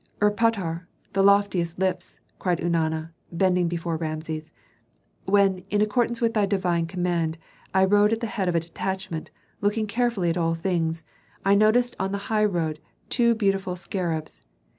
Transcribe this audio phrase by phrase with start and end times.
[0.19, 4.51] "Erpatr, the loftiest lips," cried Eunana, bending before Rameses.
[5.25, 7.37] "When, in accordance with thy divine command,
[7.71, 9.29] I rode at the head of a detachment,
[9.61, 11.03] looking carefully at all things,
[11.45, 12.79] I noticed on the highroad
[13.09, 14.41] two beautiful scarabs.